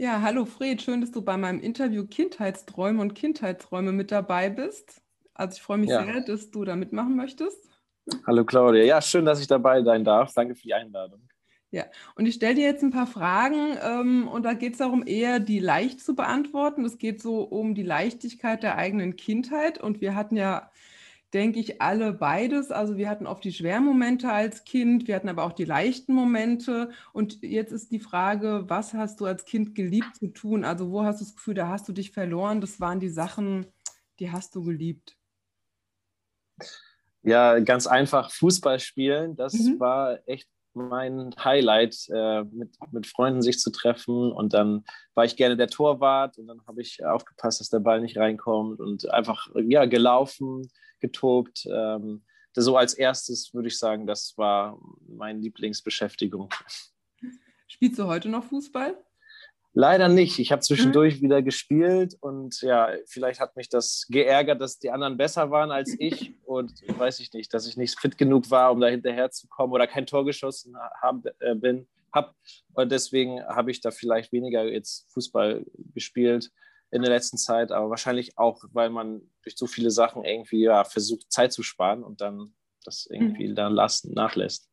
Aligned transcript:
Ja, 0.00 0.22
hallo 0.22 0.44
Fred, 0.44 0.80
schön, 0.80 1.00
dass 1.00 1.10
du 1.10 1.22
bei 1.22 1.36
meinem 1.36 1.58
Interview 1.58 2.06
Kindheitsträume 2.06 3.02
und 3.02 3.16
Kindheitsräume 3.16 3.90
mit 3.90 4.12
dabei 4.12 4.48
bist. 4.48 5.02
Also 5.34 5.56
ich 5.56 5.62
freue 5.62 5.78
mich 5.78 5.90
ja. 5.90 6.04
sehr, 6.04 6.20
dass 6.20 6.52
du 6.52 6.64
da 6.64 6.76
mitmachen 6.76 7.16
möchtest. 7.16 7.68
Hallo 8.24 8.44
Claudia, 8.44 8.84
ja, 8.84 9.02
schön, 9.02 9.24
dass 9.24 9.40
ich 9.40 9.48
dabei 9.48 9.82
sein 9.82 10.04
darf. 10.04 10.32
Danke 10.34 10.54
für 10.54 10.62
die 10.62 10.72
Einladung. 10.72 11.28
Ja, 11.72 11.86
und 12.14 12.26
ich 12.26 12.36
stelle 12.36 12.54
dir 12.54 12.66
jetzt 12.66 12.84
ein 12.84 12.92
paar 12.92 13.08
Fragen 13.08 13.76
ähm, 13.82 14.28
und 14.28 14.44
da 14.44 14.52
geht 14.52 14.74
es 14.74 14.78
darum, 14.78 15.02
eher 15.04 15.40
die 15.40 15.58
leicht 15.58 16.00
zu 16.00 16.14
beantworten. 16.14 16.84
Es 16.84 16.98
geht 16.98 17.20
so 17.20 17.42
um 17.42 17.74
die 17.74 17.82
Leichtigkeit 17.82 18.62
der 18.62 18.78
eigenen 18.78 19.16
Kindheit 19.16 19.82
und 19.82 20.00
wir 20.00 20.14
hatten 20.14 20.36
ja 20.36 20.70
denke 21.34 21.60
ich, 21.60 21.82
alle 21.82 22.12
beides. 22.12 22.70
Also 22.70 22.96
wir 22.96 23.08
hatten 23.08 23.26
oft 23.26 23.44
die 23.44 23.52
schweren 23.52 23.84
Momente 23.84 24.30
als 24.30 24.64
Kind, 24.64 25.06
wir 25.06 25.14
hatten 25.14 25.28
aber 25.28 25.44
auch 25.44 25.52
die 25.52 25.64
leichten 25.64 26.14
Momente. 26.14 26.90
Und 27.12 27.42
jetzt 27.42 27.72
ist 27.72 27.90
die 27.90 28.00
Frage, 28.00 28.64
was 28.68 28.94
hast 28.94 29.20
du 29.20 29.26
als 29.26 29.44
Kind 29.44 29.74
geliebt 29.74 30.16
zu 30.16 30.28
tun? 30.28 30.64
Also 30.64 30.90
wo 30.90 31.02
hast 31.02 31.20
du 31.20 31.24
das 31.24 31.34
Gefühl, 31.34 31.54
da 31.54 31.68
hast 31.68 31.88
du 31.88 31.92
dich 31.92 32.12
verloren? 32.12 32.60
Das 32.60 32.80
waren 32.80 33.00
die 33.00 33.10
Sachen, 33.10 33.66
die 34.18 34.32
hast 34.32 34.54
du 34.54 34.62
geliebt. 34.62 35.16
Ja, 37.22 37.58
ganz 37.58 37.86
einfach 37.86 38.30
Fußball 38.30 38.80
spielen. 38.80 39.36
Das 39.36 39.52
mhm. 39.52 39.80
war 39.80 40.18
echt 40.26 40.48
mein 40.78 41.34
Highlight, 41.42 42.08
äh, 42.10 42.44
mit, 42.44 42.76
mit 42.92 43.06
Freunden 43.06 43.42
sich 43.42 43.58
zu 43.58 43.70
treffen. 43.70 44.32
Und 44.32 44.54
dann 44.54 44.84
war 45.14 45.24
ich 45.24 45.36
gerne 45.36 45.56
der 45.56 45.68
Torwart 45.68 46.38
und 46.38 46.46
dann 46.46 46.60
habe 46.66 46.80
ich 46.80 47.04
aufgepasst, 47.04 47.60
dass 47.60 47.68
der 47.68 47.80
Ball 47.80 48.00
nicht 48.00 48.16
reinkommt 48.16 48.80
und 48.80 49.10
einfach 49.10 49.48
ja, 49.66 49.84
gelaufen, 49.84 50.70
getobt. 51.00 51.66
Ähm, 51.70 52.22
so 52.54 52.76
als 52.76 52.94
erstes 52.94 53.54
würde 53.54 53.68
ich 53.68 53.78
sagen, 53.78 54.06
das 54.06 54.36
war 54.36 54.80
meine 55.06 55.38
Lieblingsbeschäftigung. 55.40 56.48
Spielst 57.68 57.98
du 57.98 58.06
heute 58.06 58.28
noch 58.28 58.44
Fußball? 58.44 58.96
Leider 59.80 60.08
nicht. 60.08 60.40
Ich 60.40 60.50
habe 60.50 60.60
zwischendurch 60.60 61.18
mhm. 61.18 61.26
wieder 61.26 61.40
gespielt 61.40 62.16
und 62.18 62.62
ja, 62.62 62.90
vielleicht 63.06 63.38
hat 63.38 63.54
mich 63.54 63.68
das 63.68 64.06
geärgert, 64.08 64.60
dass 64.60 64.80
die 64.80 64.90
anderen 64.90 65.16
besser 65.16 65.52
waren 65.52 65.70
als 65.70 65.94
ich 66.00 66.34
und 66.44 66.72
weiß 66.98 67.20
ich 67.20 67.32
nicht, 67.32 67.54
dass 67.54 67.64
ich 67.68 67.76
nicht 67.76 67.96
fit 67.96 68.18
genug 68.18 68.50
war, 68.50 68.72
um 68.72 68.80
da 68.80 68.88
hinterher 68.88 69.30
zu 69.30 69.46
kommen 69.46 69.72
oder 69.72 69.86
kein 69.86 70.04
Tor 70.04 70.24
geschossen 70.24 70.74
hab, 71.00 71.24
äh, 71.38 71.54
bin. 71.54 71.86
Hab. 72.12 72.34
Und 72.72 72.90
deswegen 72.90 73.40
habe 73.44 73.70
ich 73.70 73.80
da 73.80 73.92
vielleicht 73.92 74.32
weniger 74.32 74.64
jetzt 74.64 75.12
Fußball 75.12 75.64
gespielt 75.94 76.50
in 76.90 77.02
der 77.02 77.12
letzten 77.12 77.36
Zeit, 77.36 77.70
aber 77.70 77.88
wahrscheinlich 77.88 78.36
auch, 78.36 78.64
weil 78.72 78.90
man 78.90 79.30
durch 79.44 79.56
so 79.56 79.68
viele 79.68 79.92
Sachen 79.92 80.24
irgendwie 80.24 80.64
ja, 80.64 80.82
versucht, 80.82 81.30
Zeit 81.30 81.52
zu 81.52 81.62
sparen 81.62 82.02
und 82.02 82.20
dann 82.20 82.52
das 82.84 83.06
irgendwie 83.08 83.46
mhm. 83.46 83.54
dann 83.54 83.74
lassen, 83.74 84.12
nachlässt. 84.12 84.68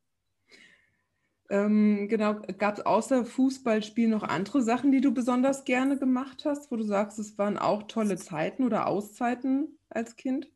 Ähm, 1.48 2.08
genau, 2.08 2.40
gab 2.58 2.78
es 2.78 2.86
außer 2.86 3.24
Fußballspiel 3.24 4.08
noch 4.08 4.24
andere 4.24 4.62
Sachen, 4.62 4.90
die 4.90 5.00
du 5.00 5.14
besonders 5.14 5.64
gerne 5.64 5.98
gemacht 5.98 6.44
hast, 6.44 6.70
wo 6.70 6.76
du 6.76 6.82
sagst, 6.82 7.18
es 7.18 7.38
waren 7.38 7.56
auch 7.56 7.84
tolle 7.84 8.16
Zeiten 8.16 8.64
oder 8.64 8.86
Auszeiten 8.86 9.78
als 9.88 10.16
Kind? 10.16 10.48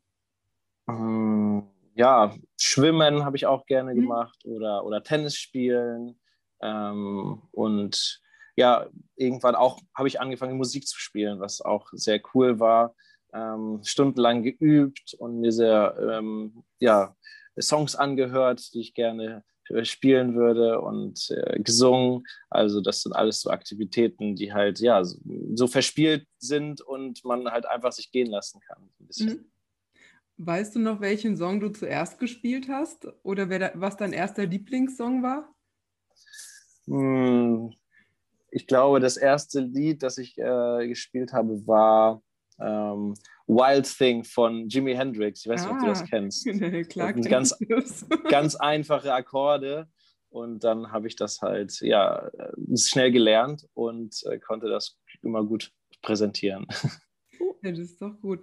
Ähm, 0.89 1.63
ja, 1.95 2.35
Schwimmen 2.57 3.23
habe 3.23 3.37
ich 3.37 3.45
auch 3.45 3.65
gerne 3.65 3.93
mhm. 3.93 4.01
gemacht 4.01 4.45
oder, 4.45 4.83
oder 4.83 5.03
Tennis 5.03 5.37
spielen. 5.37 6.19
Ähm, 6.61 7.41
und 7.51 8.21
ja, 8.55 8.87
irgendwann 9.15 9.55
auch 9.55 9.79
habe 9.95 10.07
ich 10.07 10.19
angefangen, 10.19 10.57
Musik 10.57 10.87
zu 10.87 10.99
spielen, 10.99 11.39
was 11.39 11.61
auch 11.61 11.89
sehr 11.93 12.21
cool 12.33 12.59
war. 12.59 12.95
Ähm, 13.33 13.79
stundenlang 13.83 14.43
geübt 14.43 15.13
und 15.17 15.39
mir 15.39 15.53
sehr 15.53 15.95
ähm, 15.99 16.63
ja, 16.79 17.15
Songs 17.59 17.95
angehört, 17.95 18.73
die 18.73 18.81
ich 18.81 18.93
gerne 18.93 19.43
spielen 19.83 20.35
würde 20.35 20.81
und 20.81 21.29
äh, 21.31 21.59
gesungen. 21.61 22.23
Also 22.49 22.81
das 22.81 23.01
sind 23.01 23.13
alles 23.13 23.41
so 23.41 23.49
Aktivitäten, 23.49 24.35
die 24.35 24.53
halt 24.53 24.79
ja 24.79 25.03
so, 25.03 25.17
so, 25.53 25.67
verspielt 25.67 26.27
sind 26.37 26.81
und 26.81 27.23
man 27.23 27.47
halt 27.47 27.65
einfach 27.65 27.91
sich 27.91 28.11
gehen 28.11 28.27
lassen 28.27 28.59
kann. 28.61 28.89
Mhm. 29.17 29.45
Weißt 30.37 30.75
du 30.75 30.79
noch, 30.79 31.01
welchen 31.01 31.37
Song 31.37 31.59
du 31.59 31.69
zuerst 31.69 32.17
gespielt 32.19 32.67
hast 32.67 33.07
oder 33.23 33.45
da, 33.45 33.71
was 33.75 33.97
dein 33.97 34.13
erster 34.13 34.45
Lieblingssong 34.45 35.21
war? 35.21 35.53
Hm, 36.87 37.73
ich 38.49 38.67
glaube, 38.67 38.99
das 38.99 39.17
erste 39.17 39.61
Lied, 39.61 40.03
das 40.03 40.17
ich 40.17 40.37
äh, 40.37 40.87
gespielt 40.87 41.31
habe, 41.31 41.65
war 41.67 42.21
ähm, 42.61 43.13
Wild 43.47 43.85
Thing 43.97 44.23
von 44.23 44.67
Jimi 44.69 44.93
Hendrix. 44.93 45.45
Ich 45.45 45.51
weiß 45.51 45.63
nicht, 45.63 45.71
ah, 45.71 45.75
ob 45.75 45.79
du 45.79 45.87
das 45.87 46.01
ah, 46.01 46.05
kennst. 46.09 46.45
Klar, 46.89 47.13
ganz, 47.13 47.57
ganz 48.29 48.55
einfache 48.55 49.13
Akkorde. 49.13 49.87
Und 50.29 50.63
dann 50.63 50.91
habe 50.91 51.07
ich 51.07 51.17
das 51.17 51.41
halt 51.41 51.81
ja, 51.81 52.29
schnell 52.75 53.11
gelernt 53.11 53.67
und 53.73 54.15
äh, 54.25 54.39
konnte 54.39 54.69
das 54.69 54.97
immer 55.21 55.43
gut 55.43 55.71
präsentieren. 56.01 56.67
Ja, 57.63 57.71
das 57.71 57.79
ist 57.79 58.01
doch 58.01 58.19
gut. 58.21 58.39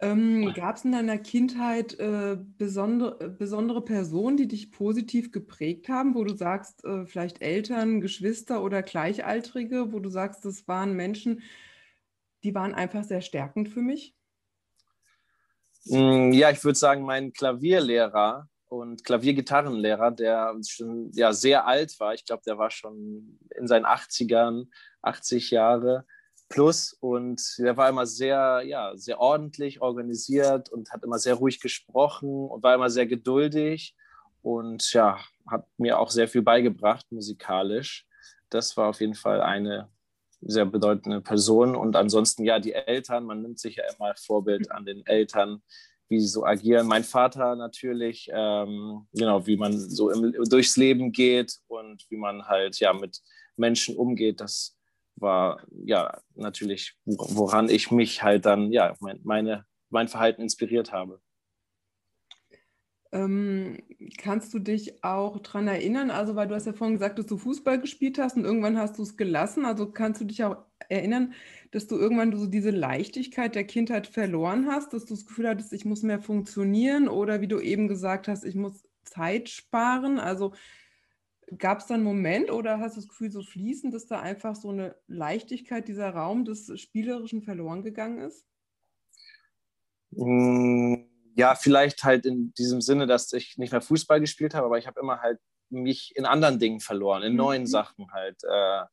Ähm, 0.00 0.52
Gab 0.54 0.76
es 0.76 0.84
in 0.84 0.92
deiner 0.92 1.18
Kindheit 1.18 1.98
äh, 1.98 2.36
besondere, 2.58 3.18
äh, 3.20 3.28
besondere 3.28 3.82
Personen, 3.84 4.36
die 4.36 4.48
dich 4.48 4.70
positiv 4.70 5.32
geprägt 5.32 5.88
haben, 5.88 6.14
wo 6.14 6.24
du 6.24 6.34
sagst, 6.34 6.84
äh, 6.84 7.06
vielleicht 7.06 7.42
Eltern, 7.42 8.00
Geschwister 8.00 8.62
oder 8.62 8.82
Gleichaltrige, 8.82 9.92
wo 9.92 10.00
du 10.00 10.08
sagst, 10.08 10.44
das 10.44 10.66
waren 10.66 10.94
Menschen, 10.94 11.42
die 12.44 12.54
waren 12.54 12.74
einfach 12.74 13.04
sehr 13.04 13.22
stärkend 13.22 13.70
für 13.70 13.80
mich? 13.80 14.14
Mm, 15.86 16.32
ja, 16.32 16.50
ich 16.50 16.62
würde 16.62 16.78
sagen, 16.78 17.02
mein 17.02 17.32
Klavierlehrer 17.32 18.48
und 18.66 19.04
Klaviergitarrenlehrer, 19.04 20.10
der 20.10 20.54
schon 20.66 21.10
ja, 21.12 21.32
sehr 21.32 21.66
alt 21.66 21.98
war, 21.98 22.14
ich 22.14 22.24
glaube, 22.24 22.42
der 22.46 22.58
war 22.58 22.70
schon 22.70 23.38
in 23.56 23.66
seinen 23.66 23.86
80ern, 23.86 24.66
80 25.02 25.50
Jahre 25.50 26.06
plus 26.48 26.92
und 27.00 27.40
der 27.58 27.76
war 27.76 27.88
immer 27.88 28.06
sehr, 28.06 28.62
ja, 28.64 28.92
sehr 28.96 29.18
ordentlich 29.18 29.80
organisiert 29.80 30.68
und 30.70 30.90
hat 30.92 31.02
immer 31.02 31.18
sehr 31.18 31.34
ruhig 31.34 31.60
gesprochen 31.60 32.48
und 32.48 32.62
war 32.62 32.74
immer 32.74 32.90
sehr 32.90 33.06
geduldig 33.06 33.96
und 34.42 34.92
ja, 34.92 35.18
hat 35.50 35.66
mir 35.78 35.98
auch 35.98 36.10
sehr 36.10 36.28
viel 36.28 36.42
beigebracht 36.42 37.10
musikalisch. 37.10 38.06
Das 38.50 38.76
war 38.76 38.88
auf 38.88 39.00
jeden 39.00 39.14
Fall 39.14 39.40
eine 39.40 39.90
sehr 40.46 40.66
bedeutende 40.66 41.20
Person. 41.20 41.76
Und 41.76 41.96
ansonsten, 41.96 42.44
ja, 42.44 42.58
die 42.58 42.72
Eltern, 42.72 43.24
man 43.24 43.42
nimmt 43.42 43.58
sich 43.58 43.76
ja 43.76 43.84
immer 43.96 44.14
Vorbild 44.16 44.70
an 44.70 44.84
den 44.84 45.04
Eltern, 45.06 45.62
wie 46.08 46.20
sie 46.20 46.28
so 46.28 46.44
agieren. 46.44 46.86
Mein 46.86 47.04
Vater 47.04 47.56
natürlich, 47.56 48.28
ähm, 48.32 49.06
genau, 49.12 49.46
wie 49.46 49.56
man 49.56 49.78
so 49.78 50.10
im, 50.10 50.32
durchs 50.48 50.76
Leben 50.76 51.12
geht 51.12 51.58
und 51.66 52.04
wie 52.10 52.16
man 52.16 52.46
halt 52.46 52.78
ja 52.78 52.92
mit 52.92 53.20
Menschen 53.56 53.96
umgeht, 53.96 54.40
das 54.40 54.76
war 55.16 55.62
ja 55.84 56.20
natürlich, 56.34 56.94
woran 57.04 57.68
ich 57.68 57.90
mich 57.90 58.22
halt 58.22 58.46
dann, 58.46 58.72
ja, 58.72 58.94
mein, 59.00 59.20
meine, 59.22 59.64
mein 59.90 60.08
Verhalten 60.08 60.42
inspiriert 60.42 60.92
habe. 60.92 61.20
Ähm, 63.14 63.78
kannst 64.18 64.52
du 64.54 64.58
dich 64.58 65.04
auch 65.04 65.38
daran 65.38 65.68
erinnern, 65.68 66.10
also 66.10 66.34
weil 66.34 66.48
du 66.48 66.56
hast 66.56 66.66
ja 66.66 66.72
vorhin 66.72 66.96
gesagt, 66.96 67.16
dass 67.16 67.26
du 67.26 67.38
Fußball 67.38 67.80
gespielt 67.80 68.18
hast 68.18 68.36
und 68.36 68.44
irgendwann 68.44 68.76
hast 68.76 68.98
du 68.98 69.02
es 69.02 69.16
gelassen, 69.16 69.64
also 69.64 69.88
kannst 69.92 70.20
du 70.20 70.24
dich 70.24 70.42
auch 70.42 70.56
erinnern, 70.88 71.32
dass 71.70 71.86
du 71.86 71.96
irgendwann 71.96 72.36
so 72.36 72.46
diese 72.46 72.70
Leichtigkeit 72.70 73.54
der 73.54 73.68
Kindheit 73.68 74.08
verloren 74.08 74.66
hast, 74.66 74.92
dass 74.92 75.04
du 75.04 75.14
das 75.14 75.26
Gefühl 75.26 75.48
hattest, 75.48 75.72
ich 75.72 75.84
muss 75.84 76.02
mehr 76.02 76.18
funktionieren 76.18 77.06
oder 77.06 77.40
wie 77.40 77.46
du 77.46 77.60
eben 77.60 77.86
gesagt 77.86 78.26
hast, 78.26 78.44
ich 78.44 78.56
muss 78.56 78.82
Zeit 79.04 79.48
sparen, 79.48 80.18
also 80.18 80.52
gab 81.56 81.78
es 81.78 81.86
da 81.86 81.94
einen 81.94 82.02
Moment 82.02 82.50
oder 82.50 82.80
hast 82.80 82.96
du 82.96 83.00
das 83.00 83.08
Gefühl 83.08 83.30
so 83.30 83.42
fließend, 83.42 83.94
dass 83.94 84.08
da 84.08 84.22
einfach 84.22 84.56
so 84.56 84.70
eine 84.70 84.96
Leichtigkeit, 85.06 85.86
dieser 85.86 86.10
Raum 86.10 86.44
des 86.44 86.80
Spielerischen 86.80 87.42
verloren 87.42 87.84
gegangen 87.84 88.18
ist? 88.18 88.44
Mmh 90.10 91.13
ja, 91.36 91.54
vielleicht 91.54 92.04
halt 92.04 92.26
in 92.26 92.52
diesem 92.54 92.80
Sinne, 92.80 93.06
dass 93.06 93.32
ich 93.32 93.58
nicht 93.58 93.72
mehr 93.72 93.80
Fußball 93.80 94.20
gespielt 94.20 94.54
habe, 94.54 94.66
aber 94.66 94.78
ich 94.78 94.86
habe 94.86 95.00
immer 95.00 95.20
halt 95.20 95.38
mich 95.70 96.12
in 96.16 96.26
anderen 96.26 96.58
Dingen 96.58 96.80
verloren, 96.80 97.22
in 97.22 97.36
neuen 97.36 97.62
mhm. 97.62 97.66
Sachen 97.66 98.12
halt. 98.12 98.42
Äh, 98.44 98.84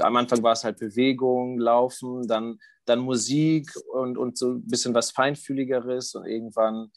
am 0.00 0.16
Anfang 0.16 0.42
war 0.42 0.52
es 0.52 0.64
halt 0.64 0.78
Bewegung, 0.78 1.58
Laufen, 1.58 2.26
dann, 2.26 2.58
dann 2.86 2.98
Musik 2.98 3.70
und, 3.92 4.18
und 4.18 4.36
so 4.36 4.52
ein 4.54 4.66
bisschen 4.66 4.94
was 4.94 5.12
Feinfühligeres 5.12 6.14
und 6.14 6.26
irgendwann 6.26 6.90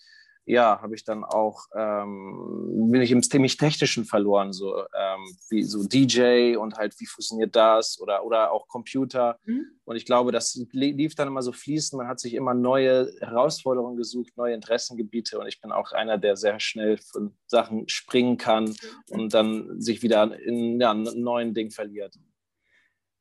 ja, 0.45 0.81
habe 0.81 0.95
ich 0.95 1.05
dann 1.05 1.23
auch, 1.23 1.67
ähm, 1.73 2.89
bin 2.91 3.01
ich 3.01 3.11
im 3.11 3.23
ziemlich 3.23 3.55
Technischen 3.55 4.03
verloren, 4.03 4.51
so 4.51 4.77
ähm, 4.77 5.37
wie 5.49 5.63
so 5.63 5.87
DJ 5.87 6.57
und 6.57 6.75
halt, 6.75 6.99
wie 6.99 7.05
funktioniert 7.05 7.55
das 7.55 7.99
oder, 8.01 8.25
oder 8.25 8.51
auch 8.51 8.67
Computer. 8.67 9.39
Mhm. 9.45 9.65
Und 9.85 9.95
ich 9.95 10.05
glaube, 10.05 10.31
das 10.31 10.59
lief 10.71 11.15
dann 11.15 11.29
immer 11.29 11.41
so 11.41 11.53
fließend. 11.53 11.97
Man 11.97 12.07
hat 12.07 12.19
sich 12.19 12.33
immer 12.33 12.53
neue 12.53 13.09
Herausforderungen 13.21 13.95
gesucht, 13.95 14.33
neue 14.35 14.53
Interessengebiete. 14.53 15.39
Und 15.39 15.47
ich 15.47 15.61
bin 15.61 15.71
auch 15.71 15.91
einer, 15.93 16.17
der 16.17 16.35
sehr 16.35 16.59
schnell 16.59 16.97
von 16.97 17.35
Sachen 17.47 17.87
springen 17.87 18.37
kann 18.37 18.65
mhm. 18.65 18.75
und 19.09 19.33
dann 19.33 19.79
sich 19.79 20.03
wieder 20.03 20.37
in 20.39 20.79
ja, 20.79 20.91
einem 20.91 21.03
neuen 21.21 21.53
Ding 21.53 21.71
verliert. 21.71 22.15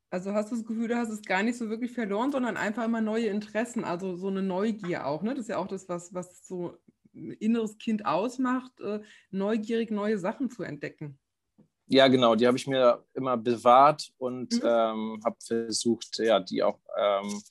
Also 0.09 0.33
hast 0.33 0.51
du 0.51 0.55
das 0.55 0.65
Gefühl, 0.65 0.89
du 0.89 0.95
hast 0.95 1.09
es 1.09 1.23
gar 1.23 1.41
nicht 1.41 1.57
so 1.57 1.69
wirklich 1.69 1.91
verloren, 1.91 2.31
sondern 2.31 2.55
einfach 2.55 2.85
immer 2.85 3.01
neue 3.01 3.27
Interessen, 3.27 3.83
also 3.83 4.15
so 4.15 4.27
eine 4.27 4.43
Neugier 4.43 5.07
auch. 5.07 5.23
Ne? 5.23 5.31
Das 5.31 5.45
ist 5.45 5.47
ja 5.47 5.57
auch 5.57 5.67
das, 5.67 5.89
was, 5.89 6.13
was 6.13 6.45
so 6.45 6.77
inneres 7.13 7.77
Kind 7.77 8.05
ausmacht, 8.05 8.79
äh, 8.81 9.01
neugierig 9.31 9.91
neue 9.91 10.17
Sachen 10.17 10.49
zu 10.49 10.63
entdecken. 10.63 11.19
Ja, 11.87 12.07
genau, 12.07 12.35
die 12.35 12.47
habe 12.47 12.57
ich 12.57 12.65
mir 12.65 13.03
immer 13.13 13.37
bewahrt 13.37 14.11
und 14.17 14.53
mhm. 14.53 14.61
ähm, 14.63 15.21
habe 15.23 15.35
versucht, 15.45 16.17
ja, 16.19 16.39
die 16.39 16.63
auch 16.63 16.79
ähm, 16.97 17.41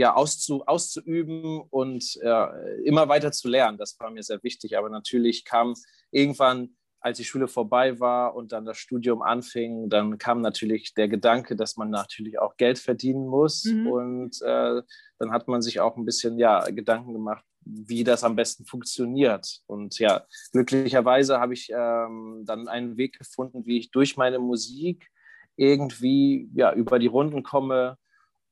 ja, 0.00 0.14
auszu, 0.14 0.64
auszuüben 0.66 1.60
und 1.68 2.16
äh, 2.22 2.82
immer 2.84 3.08
weiter 3.08 3.32
zu 3.32 3.48
lernen. 3.48 3.76
Das 3.76 4.00
war 4.00 4.10
mir 4.10 4.22
sehr 4.22 4.42
wichtig. 4.42 4.78
Aber 4.78 4.88
natürlich 4.88 5.44
kam 5.44 5.74
irgendwann, 6.10 6.76
als 7.00 7.18
die 7.18 7.24
Schule 7.24 7.48
vorbei 7.48 8.00
war 8.00 8.34
und 8.34 8.52
dann 8.52 8.64
das 8.64 8.78
Studium 8.78 9.20
anfing, 9.20 9.90
dann 9.90 10.16
kam 10.16 10.40
natürlich 10.40 10.94
der 10.94 11.08
Gedanke, 11.08 11.54
dass 11.54 11.76
man 11.76 11.90
natürlich 11.90 12.38
auch 12.38 12.56
Geld 12.56 12.78
verdienen 12.78 13.26
muss. 13.26 13.64
Mhm. 13.64 13.86
Und 13.86 14.42
äh, 14.42 14.82
dann 15.18 15.32
hat 15.32 15.48
man 15.48 15.60
sich 15.60 15.80
auch 15.80 15.98
ein 15.98 16.06
bisschen 16.06 16.38
ja, 16.38 16.60
Gedanken 16.70 17.12
gemacht, 17.12 17.44
wie 17.64 18.04
das 18.04 18.24
am 18.24 18.36
besten 18.36 18.64
funktioniert. 18.64 19.60
Und 19.66 19.98
ja, 19.98 20.24
glücklicherweise 20.52 21.40
habe 21.40 21.54
ich 21.54 21.70
ähm, 21.70 22.42
dann 22.46 22.68
einen 22.68 22.96
Weg 22.96 23.18
gefunden, 23.18 23.66
wie 23.66 23.78
ich 23.78 23.90
durch 23.90 24.16
meine 24.16 24.38
Musik 24.38 25.08
irgendwie 25.56 26.50
ja, 26.54 26.72
über 26.72 26.98
die 26.98 27.06
Runden 27.06 27.42
komme. 27.42 27.98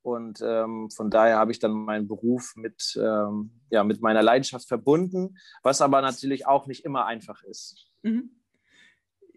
Und 0.03 0.41
ähm, 0.43 0.91
von 0.91 1.11
daher 1.11 1.37
habe 1.37 1.53
ich 1.53 1.59
dann 1.59 1.73
meinen 1.73 2.09
Beruf 2.09 2.55
mit, 2.57 2.99
ähm, 3.03 3.51
ja, 3.71 3.85
mit 3.85 4.01
meiner 4.01 4.23
Leidenschaft 4.23 4.69
verbunden, 4.69 5.37
was 5.63 5.81
aber 5.81 6.01
natürlich 6.01 6.47
auch 6.47 6.67
nicht 6.67 6.85
immer 6.85 7.07
einfach 7.07 7.43
ist. 7.43 7.91
Mhm. 8.03 8.38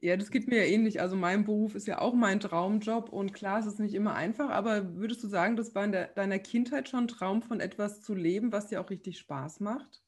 Ja, 0.04 0.18
das 0.18 0.32
geht 0.32 0.48
mir 0.48 0.58
ja 0.58 0.66
ähnlich. 0.66 1.00
Also 1.00 1.16
mein 1.16 1.46
Beruf 1.46 1.76
ist 1.76 1.88
ja 1.88 2.00
auch 2.00 2.16
mein 2.16 2.40
Traumjob 2.40 3.10
und 3.10 3.34
klar, 3.34 3.60
es 3.60 3.68
ist 3.68 3.80
nicht 3.80 3.94
immer 3.94 4.16
einfach, 4.16 4.50
aber 4.50 4.96
würdest 4.96 5.24
du 5.24 5.28
sagen, 5.28 5.56
das 5.56 5.76
war 5.76 5.86
in 5.86 5.92
der, 5.92 6.08
deiner 6.08 6.40
Kindheit 6.40 6.90
schon 6.90 7.02
ein 7.02 7.08
Traum 7.08 7.44
von 7.44 7.60
etwas 7.60 8.02
zu 8.02 8.16
leben, 8.16 8.52
was 8.52 8.68
dir 8.68 8.82
auch 8.82 8.90
richtig 8.90 9.20
Spaß 9.20 9.60
macht? 9.60 10.02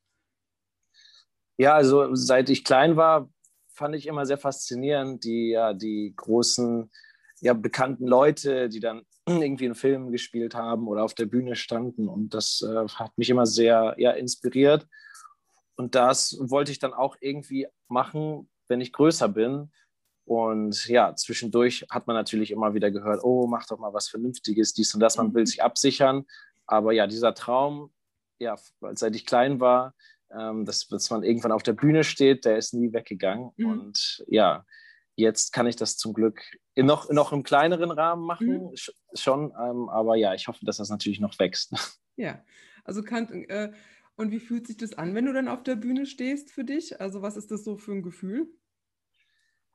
Ja, 1.57 1.75
also 1.75 2.15
seit 2.15 2.49
ich 2.49 2.63
klein 2.63 2.95
war, 2.95 3.29
fand 3.67 3.95
ich 3.95 4.07
immer 4.07 4.25
sehr 4.25 4.39
faszinierend 4.39 5.23
die, 5.23 5.51
ja, 5.51 5.73
die 5.73 6.13
großen, 6.15 6.89
ja, 7.41 7.53
bekannten 7.53 8.07
Leute, 8.07 8.69
die 8.69 8.79
dann 8.79 9.03
irgendwie 9.27 9.65
in 9.65 9.75
Filmen 9.75 10.11
gespielt 10.11 10.55
haben 10.55 10.87
oder 10.87 11.03
auf 11.03 11.13
der 11.13 11.27
Bühne 11.27 11.55
standen 11.55 12.07
und 12.07 12.33
das 12.33 12.63
äh, 12.67 12.87
hat 12.95 13.15
mich 13.15 13.29
immer 13.29 13.45
sehr 13.45 13.93
ja, 13.99 14.09
inspiriert. 14.11 14.87
Und 15.75 15.93
das 15.93 16.35
wollte 16.39 16.71
ich 16.71 16.79
dann 16.79 16.93
auch 16.93 17.15
irgendwie 17.19 17.67
machen, 17.87 18.49
wenn 18.67 18.81
ich 18.81 18.93
größer 18.93 19.27
bin. 19.27 19.71
Und 20.25 20.87
ja, 20.87 21.15
zwischendurch 21.15 21.85
hat 21.89 22.07
man 22.07 22.15
natürlich 22.15 22.51
immer 22.51 22.73
wieder 22.73 22.91
gehört, 22.91 23.23
oh, 23.23 23.47
mach 23.47 23.65
doch 23.65 23.79
mal 23.79 23.93
was 23.93 24.07
Vernünftiges, 24.07 24.73
dies 24.73 24.93
und 24.93 24.99
das, 24.99 25.17
man 25.17 25.33
will 25.33 25.41
mhm. 25.41 25.47
sich 25.47 25.63
absichern. 25.63 26.25
Aber 26.65 26.93
ja, 26.93 27.07
dieser 27.07 27.33
Traum, 27.33 27.91
ja, 28.39 28.55
seit 28.93 29.15
ich 29.15 29.25
klein 29.25 29.59
war, 29.59 29.93
ähm, 30.31 30.65
dass, 30.65 30.87
dass 30.87 31.09
man 31.09 31.23
irgendwann 31.23 31.51
auf 31.51 31.63
der 31.63 31.73
Bühne 31.73 32.03
steht, 32.03 32.45
der 32.45 32.57
ist 32.57 32.73
nie 32.73 32.93
weggegangen. 32.93 33.51
Mhm. 33.57 33.69
Und 33.69 34.23
ja, 34.27 34.65
jetzt 35.15 35.51
kann 35.51 35.67
ich 35.67 35.75
das 35.75 35.97
zum 35.97 36.13
Glück 36.13 36.41
in 36.73 36.85
noch, 36.85 37.09
noch 37.11 37.33
im 37.33 37.43
kleineren 37.43 37.91
Rahmen 37.91 38.25
machen, 38.25 38.69
mhm. 38.69 38.73
schon. 39.13 39.51
Ähm, 39.59 39.89
aber 39.89 40.15
ja, 40.15 40.33
ich 40.33 40.47
hoffe, 40.47 40.65
dass 40.65 40.77
das 40.77 40.89
natürlich 40.89 41.19
noch 41.19 41.37
wächst. 41.39 41.73
Ja, 42.15 42.45
also 42.83 43.01
kann, 43.01 43.27
äh, 43.45 43.73
und 44.15 44.29
wie 44.29 44.39
fühlt 44.39 44.67
sich 44.67 44.77
das 44.77 44.93
an, 44.93 45.15
wenn 45.15 45.25
du 45.25 45.33
dann 45.33 45.47
auf 45.47 45.63
der 45.63 45.75
Bühne 45.75 46.05
stehst 46.05 46.51
für 46.51 46.63
dich? 46.63 47.01
Also 47.01 47.23
was 47.23 47.37
ist 47.37 47.49
das 47.49 47.63
so 47.63 47.75
für 47.75 47.91
ein 47.91 48.03
Gefühl? 48.03 48.53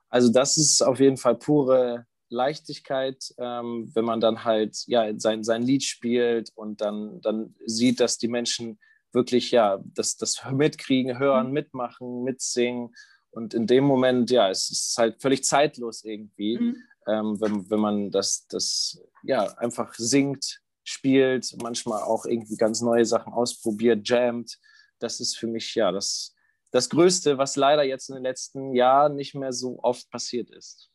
Also 0.08 0.30
das 0.30 0.56
ist 0.56 0.82
auf 0.82 1.00
jeden 1.00 1.16
Fall 1.16 1.36
pure 1.36 2.06
Leichtigkeit, 2.30 3.34
ähm, 3.38 3.90
wenn 3.94 4.04
man 4.04 4.20
dann 4.20 4.44
halt 4.44 4.84
ja, 4.86 5.18
sein, 5.18 5.44
sein 5.44 5.62
Lied 5.62 5.84
spielt 5.84 6.50
und 6.54 6.80
dann, 6.80 7.20
dann 7.20 7.54
sieht, 7.64 8.00
dass 8.00 8.18
die 8.18 8.28
Menschen 8.28 8.78
wirklich 9.12 9.50
ja 9.50 9.82
das, 9.94 10.16
das 10.16 10.42
mitkriegen, 10.50 11.18
hören, 11.18 11.48
mhm. 11.48 11.52
mitmachen, 11.52 12.24
mitsingen. 12.24 12.94
Und 13.30 13.54
in 13.54 13.66
dem 13.66 13.84
Moment, 13.84 14.30
ja, 14.30 14.50
es 14.50 14.70
ist 14.70 14.96
halt 14.98 15.20
völlig 15.20 15.44
zeitlos 15.44 16.04
irgendwie, 16.04 16.58
mhm. 16.58 16.76
ähm, 17.06 17.40
wenn, 17.40 17.70
wenn 17.70 17.80
man 17.80 18.10
das, 18.10 18.46
das 18.48 19.02
ja 19.22 19.44
einfach 19.58 19.94
singt, 19.94 20.60
spielt, 20.84 21.54
manchmal 21.62 22.02
auch 22.02 22.24
irgendwie 22.24 22.56
ganz 22.56 22.80
neue 22.80 23.04
Sachen 23.04 23.32
ausprobiert, 23.32 24.08
jammt. 24.08 24.58
Das 24.98 25.20
ist 25.20 25.36
für 25.36 25.46
mich 25.46 25.74
ja 25.74 25.92
das, 25.92 26.34
das 26.70 26.90
Größte, 26.90 27.38
was 27.38 27.56
leider 27.56 27.82
jetzt 27.82 28.08
in 28.08 28.16
den 28.16 28.24
letzten 28.24 28.74
Jahren 28.74 29.14
nicht 29.14 29.34
mehr 29.34 29.52
so 29.52 29.78
oft 29.82 30.10
passiert 30.10 30.50
ist. 30.50 30.90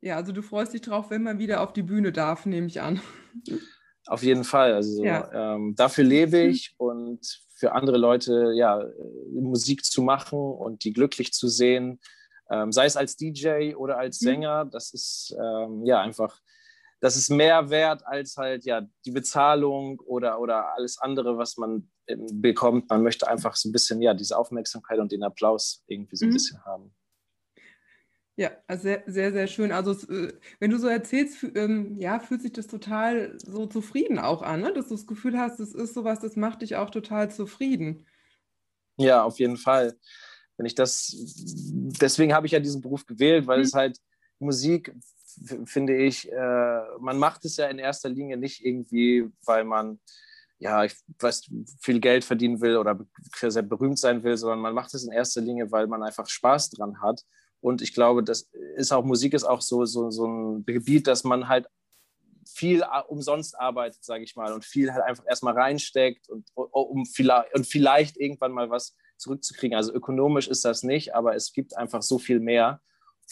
Ja, 0.00 0.16
also 0.16 0.32
du 0.32 0.42
freust 0.42 0.74
dich 0.74 0.82
drauf, 0.82 1.10
wenn 1.10 1.22
man 1.22 1.38
wieder 1.38 1.60
auf 1.60 1.72
die 1.72 1.82
Bühne 1.82 2.12
darf, 2.12 2.46
nehme 2.46 2.68
ich 2.68 2.80
an. 2.80 3.00
Auf 4.06 4.22
jeden 4.22 4.44
Fall. 4.44 4.74
Also 4.74 5.04
ja. 5.04 5.54
ähm, 5.54 5.74
dafür 5.76 6.04
lebe 6.04 6.38
ich 6.38 6.74
und 6.78 7.20
für 7.54 7.72
andere 7.72 7.98
Leute 7.98 8.52
ja 8.54 8.82
Musik 9.32 9.84
zu 9.84 10.02
machen 10.02 10.38
und 10.38 10.84
die 10.84 10.92
glücklich 10.92 11.32
zu 11.32 11.48
sehen, 11.48 12.00
ähm, 12.50 12.72
sei 12.72 12.86
es 12.86 12.96
als 12.96 13.16
DJ 13.16 13.74
oder 13.74 13.98
als 13.98 14.20
mhm. 14.20 14.26
Sänger, 14.26 14.64
das 14.64 14.94
ist 14.94 15.36
ähm, 15.38 15.84
ja 15.84 16.00
einfach 16.00 16.40
das 17.00 17.16
ist 17.16 17.30
mehr 17.30 17.70
wert 17.70 18.06
als 18.06 18.36
halt 18.36 18.64
ja 18.64 18.82
die 19.04 19.10
Bezahlung 19.10 20.00
oder, 20.00 20.40
oder 20.40 20.74
alles 20.74 20.98
andere, 20.98 21.38
was 21.38 21.56
man 21.56 21.90
ähm, 22.06 22.26
bekommt. 22.40 22.90
Man 22.90 23.02
möchte 23.02 23.28
einfach 23.28 23.54
so 23.56 23.68
ein 23.68 23.72
bisschen 23.72 24.02
ja 24.02 24.14
diese 24.14 24.36
Aufmerksamkeit 24.36 24.98
und 24.98 25.12
den 25.12 25.22
Applaus 25.22 25.84
irgendwie 25.86 26.16
so 26.16 26.26
ein 26.26 26.30
mhm. 26.30 26.34
bisschen 26.34 26.64
haben. 26.64 26.94
Ja, 28.36 28.52
also 28.68 28.84
sehr, 28.84 29.02
sehr, 29.06 29.32
sehr 29.32 29.46
schön. 29.48 29.72
Also 29.72 29.92
äh, 30.12 30.32
wenn 30.60 30.70
du 30.70 30.78
so 30.78 30.86
erzählst, 30.86 31.44
ähm, 31.56 31.98
ja, 31.98 32.20
fühlt 32.20 32.42
sich 32.42 32.52
das 32.52 32.68
total 32.68 33.36
so 33.38 33.66
zufrieden 33.66 34.20
auch 34.20 34.42
an, 34.42 34.60
ne? 34.60 34.72
dass 34.72 34.88
du 34.88 34.94
das 34.94 35.08
Gefühl 35.08 35.36
hast, 35.36 35.58
das 35.58 35.72
ist 35.72 35.94
sowas, 35.94 36.20
das 36.20 36.36
macht 36.36 36.62
dich 36.62 36.76
auch 36.76 36.90
total 36.90 37.32
zufrieden. 37.32 38.06
Ja, 38.96 39.24
auf 39.24 39.40
jeden 39.40 39.56
Fall. 39.56 39.96
Wenn 40.56 40.66
ich 40.66 40.76
das, 40.76 41.16
deswegen 42.00 42.32
habe 42.32 42.46
ich 42.46 42.52
ja 42.52 42.60
diesen 42.60 42.80
Beruf 42.80 43.06
gewählt, 43.06 43.48
weil 43.48 43.58
mhm. 43.58 43.64
es 43.64 43.74
halt 43.74 43.98
Musik 44.38 44.94
finde 45.64 45.96
ich, 45.96 46.30
äh, 46.30 46.80
man 47.00 47.18
macht 47.18 47.44
es 47.44 47.56
ja 47.56 47.66
in 47.68 47.78
erster 47.78 48.08
Linie 48.08 48.36
nicht 48.36 48.64
irgendwie, 48.64 49.30
weil 49.44 49.64
man 49.64 50.00
ja, 50.58 50.84
ich 50.84 50.94
weiß, 51.20 51.50
viel 51.80 52.00
Geld 52.00 52.24
verdienen 52.24 52.60
will 52.60 52.76
oder 52.76 52.98
sehr 53.32 53.62
berühmt 53.62 53.98
sein 53.98 54.22
will, 54.24 54.36
sondern 54.36 54.58
man 54.58 54.74
macht 54.74 54.92
es 54.92 55.04
in 55.04 55.12
erster 55.12 55.40
Linie, 55.40 55.70
weil 55.70 55.86
man 55.86 56.02
einfach 56.02 56.28
Spaß 56.28 56.70
dran 56.70 57.00
hat. 57.00 57.24
Und 57.60 57.80
ich 57.80 57.94
glaube, 57.94 58.22
das 58.24 58.50
ist 58.76 58.92
auch, 58.92 59.04
Musik 59.04 59.34
ist 59.34 59.44
auch 59.44 59.60
so, 59.60 59.84
so, 59.84 60.10
so 60.10 60.26
ein 60.26 60.66
Gebiet, 60.66 61.06
dass 61.06 61.24
man 61.24 61.48
halt 61.48 61.68
viel 62.44 62.84
umsonst 63.08 63.58
arbeitet, 63.58 64.02
sage 64.04 64.24
ich 64.24 64.34
mal, 64.34 64.52
und 64.52 64.64
viel 64.64 64.92
halt 64.92 65.04
einfach 65.04 65.24
erstmal 65.28 65.54
reinsteckt 65.54 66.28
und 66.28 66.48
um 66.54 67.04
vielleicht, 67.06 67.54
und 67.54 67.66
vielleicht 67.66 68.16
irgendwann 68.16 68.52
mal 68.52 68.70
was 68.70 68.96
zurückzukriegen. 69.16 69.76
Also 69.76 69.92
ökonomisch 69.92 70.48
ist 70.48 70.64
das 70.64 70.82
nicht, 70.82 71.14
aber 71.14 71.34
es 71.36 71.52
gibt 71.52 71.76
einfach 71.76 72.02
so 72.02 72.18
viel 72.18 72.40
mehr. 72.40 72.80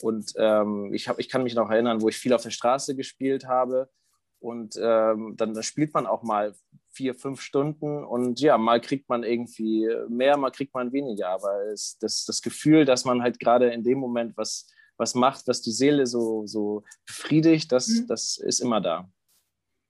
Und 0.03 0.33
ähm, 0.37 0.93
ich, 0.93 1.09
hab, 1.09 1.19
ich 1.19 1.29
kann 1.29 1.43
mich 1.43 1.55
noch 1.55 1.71
erinnern, 1.71 2.01
wo 2.03 2.09
ich 2.09 2.17
viel 2.17 2.33
auf 2.33 2.43
der 2.43 2.51
Straße 2.51 2.97
gespielt 2.97 3.47
habe. 3.47 3.89
Und 4.38 4.79
ähm, 4.81 5.35
dann, 5.37 5.61
spielt 5.62 5.95
man 5.95 6.07
auch 6.07 6.23
mal 6.23 6.55
vier, 6.93 7.15
fünf 7.15 7.41
Stunden 7.41 8.05
und 8.05 8.41
ja, 8.41 8.59
mal 8.59 8.81
kriegt 8.81 9.09
man 9.09 9.23
irgendwie 9.23 9.88
mehr, 10.09 10.37
mal 10.37 10.50
kriegt 10.50 10.75
man 10.75 10.93
weniger. 10.93 11.31
Aber 11.31 11.65
es, 11.73 11.99
das, 11.99 12.25
das 12.25 12.43
Gefühl, 12.43 12.85
dass 12.85 13.05
man 13.05 13.23
halt 13.23 13.41
gerade 13.41 13.71
in 13.71 13.83
dem 13.83 13.99
Moment 13.99 14.37
was, 14.37 14.67
was 14.99 15.15
macht, 15.15 15.49
was 15.49 15.62
die 15.62 15.73
Seele 15.73 16.07
so, 16.07 16.47
so 16.47 16.85
befriedigt, 17.07 17.73
das, 17.73 17.88
mhm. 17.88 18.07
das 18.07 18.38
ist 18.38 18.61
immer 18.61 18.81
da. 18.81 19.11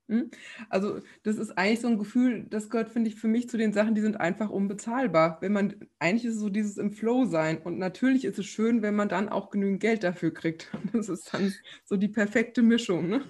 Hm? 0.08 0.30
Also 0.68 1.00
das 1.24 1.36
ist 1.36 1.58
eigentlich 1.58 1.80
so 1.80 1.88
ein 1.88 1.98
Gefühl, 1.98 2.46
das 2.48 2.70
gehört, 2.70 2.90
finde 2.90 3.10
ich, 3.10 3.16
für 3.16 3.26
mich 3.26 3.48
zu 3.48 3.56
den 3.56 3.72
Sachen, 3.72 3.96
die 3.96 4.00
sind 4.00 4.20
einfach 4.20 4.50
unbezahlbar. 4.50 5.38
Wenn 5.40 5.52
man, 5.52 5.74
eigentlich 5.98 6.24
ist 6.24 6.34
es 6.34 6.40
so 6.40 6.48
dieses 6.48 6.76
im 6.76 6.92
Flow 6.92 7.24
sein. 7.24 7.58
Und 7.58 7.78
natürlich 7.78 8.24
ist 8.24 8.38
es 8.38 8.46
schön, 8.46 8.82
wenn 8.82 8.94
man 8.94 9.08
dann 9.08 9.28
auch 9.28 9.50
genügend 9.50 9.80
Geld 9.80 10.04
dafür 10.04 10.32
kriegt. 10.32 10.70
Das 10.92 11.08
ist 11.08 11.34
dann 11.34 11.52
so 11.84 11.96
die 11.96 12.08
perfekte 12.08 12.62
Mischung. 12.62 13.08
Ne? 13.08 13.22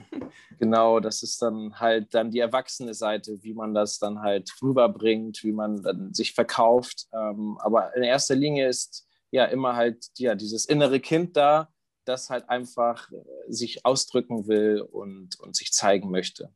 Genau, 0.58 1.00
das 1.00 1.22
ist 1.22 1.42
dann 1.42 1.80
halt 1.80 2.14
dann 2.14 2.30
die 2.30 2.38
erwachsene 2.38 2.94
Seite, 2.94 3.42
wie 3.42 3.54
man 3.54 3.74
das 3.74 3.98
dann 3.98 4.20
halt 4.20 4.52
rüberbringt, 4.62 5.42
wie 5.42 5.52
man 5.52 5.82
dann 5.82 6.14
sich 6.14 6.32
verkauft. 6.32 7.06
Ähm, 7.12 7.58
aber 7.60 7.96
in 7.96 8.02
erster 8.02 8.36
Linie 8.36 8.68
ist 8.68 9.08
ja 9.30 9.46
immer 9.46 9.74
halt 9.74 10.06
ja, 10.18 10.34
dieses 10.34 10.66
innere 10.66 11.00
Kind 11.00 11.36
da, 11.36 11.70
das 12.04 12.30
halt 12.30 12.48
einfach 12.48 13.10
äh, 13.10 13.16
sich 13.48 13.84
ausdrücken 13.84 14.46
will 14.46 14.80
und, 14.80 15.38
und 15.40 15.56
sich 15.56 15.72
zeigen 15.72 16.10
möchte. 16.10 16.52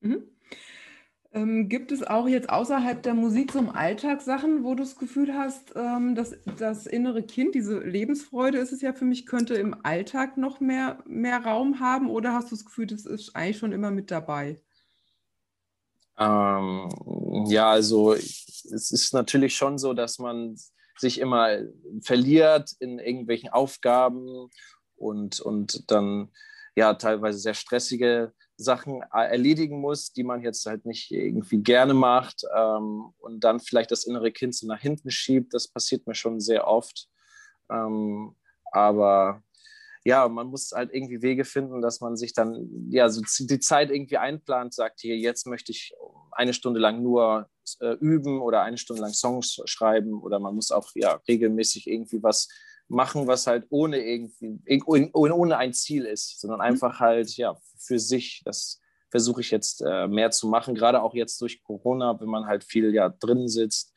Mhm. 0.00 0.24
Ähm, 1.32 1.68
gibt 1.68 1.92
es 1.92 2.02
auch 2.02 2.26
jetzt 2.26 2.48
außerhalb 2.48 3.02
der 3.02 3.12
Musik 3.12 3.54
im 3.54 3.68
Alltag 3.68 4.22
Sachen, 4.22 4.64
wo 4.64 4.74
du 4.74 4.82
das 4.82 4.96
Gefühl 4.96 5.34
hast, 5.34 5.74
ähm, 5.76 6.14
dass 6.14 6.34
das 6.58 6.86
innere 6.86 7.22
Kind, 7.22 7.54
diese 7.54 7.80
Lebensfreude 7.80 8.56
ist 8.58 8.72
es 8.72 8.80
ja 8.80 8.94
für 8.94 9.04
mich, 9.04 9.26
könnte 9.26 9.54
im 9.54 9.76
Alltag 9.84 10.38
noch 10.38 10.60
mehr, 10.60 11.02
mehr 11.06 11.44
Raum 11.44 11.80
haben 11.80 12.08
oder 12.08 12.32
hast 12.32 12.50
du 12.50 12.56
das 12.56 12.64
Gefühl, 12.64 12.86
das 12.86 13.04
ist 13.04 13.36
eigentlich 13.36 13.58
schon 13.58 13.72
immer 13.72 13.90
mit 13.90 14.10
dabei? 14.10 14.58
Ähm, 16.18 16.88
ja, 17.46 17.70
also 17.70 18.14
es 18.14 18.90
ist 18.90 19.12
natürlich 19.12 19.54
schon 19.54 19.76
so, 19.76 19.92
dass 19.92 20.18
man 20.18 20.56
sich 20.96 21.20
immer 21.20 21.58
verliert 22.02 22.72
in 22.80 22.98
irgendwelchen 22.98 23.50
Aufgaben 23.50 24.48
und, 24.96 25.40
und 25.40 25.90
dann 25.90 26.30
ja 26.74 26.94
teilweise 26.94 27.38
sehr 27.38 27.54
stressige 27.54 28.32
Sachen 28.58 29.02
äh, 29.14 29.30
erledigen 29.30 29.80
muss, 29.80 30.12
die 30.12 30.24
man 30.24 30.42
jetzt 30.42 30.66
halt 30.66 30.84
nicht 30.84 31.12
irgendwie 31.12 31.62
gerne 31.62 31.94
macht 31.94 32.42
ähm, 32.54 33.12
und 33.18 33.44
dann 33.44 33.60
vielleicht 33.60 33.92
das 33.92 34.04
innere 34.04 34.32
Kind 34.32 34.54
so 34.54 34.66
nach 34.66 34.80
hinten 34.80 35.10
schiebt. 35.10 35.54
Das 35.54 35.68
passiert 35.68 36.06
mir 36.06 36.14
schon 36.14 36.40
sehr 36.40 36.66
oft. 36.66 37.08
Ähm, 37.70 38.34
aber 38.72 39.42
ja, 40.04 40.28
man 40.28 40.48
muss 40.48 40.72
halt 40.72 40.92
irgendwie 40.92 41.22
Wege 41.22 41.44
finden, 41.44 41.80
dass 41.80 42.00
man 42.00 42.16
sich 42.16 42.32
dann 42.32 42.88
ja 42.90 43.08
so 43.08 43.22
die 43.46 43.60
Zeit 43.60 43.90
irgendwie 43.90 44.16
einplant, 44.16 44.74
sagt 44.74 45.00
hier, 45.00 45.16
jetzt 45.16 45.46
möchte 45.46 45.70
ich 45.70 45.94
eine 46.32 46.52
Stunde 46.52 46.80
lang 46.80 47.02
nur 47.02 47.48
äh, 47.80 47.94
üben 48.00 48.40
oder 48.40 48.62
eine 48.62 48.78
Stunde 48.78 49.02
lang 49.02 49.12
Songs 49.12 49.60
schreiben 49.66 50.20
oder 50.20 50.40
man 50.40 50.54
muss 50.54 50.72
auch 50.72 50.90
ja 50.94 51.20
regelmäßig 51.28 51.86
irgendwie 51.86 52.22
was 52.22 52.48
machen, 52.88 53.26
was 53.26 53.46
halt 53.46 53.66
ohne 53.70 53.98
irgendwie 53.98 54.82
ohne 54.84 55.56
ein 55.56 55.72
Ziel 55.72 56.04
ist, 56.04 56.40
sondern 56.40 56.58
mhm. 56.58 56.64
einfach 56.66 57.00
halt 57.00 57.36
ja 57.36 57.56
für 57.76 57.98
sich. 57.98 58.42
Das 58.44 58.80
versuche 59.10 59.40
ich 59.40 59.50
jetzt 59.50 59.82
äh, 59.82 60.06
mehr 60.06 60.30
zu 60.30 60.48
machen, 60.48 60.74
gerade 60.74 61.02
auch 61.02 61.14
jetzt 61.14 61.40
durch 61.40 61.62
Corona, 61.62 62.20
wenn 62.20 62.28
man 62.28 62.46
halt 62.46 62.64
viel 62.64 62.92
ja 62.92 63.08
drin 63.08 63.48
sitzt, 63.48 63.94